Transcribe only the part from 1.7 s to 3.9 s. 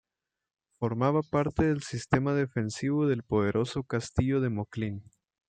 sistema defensivo del poderoso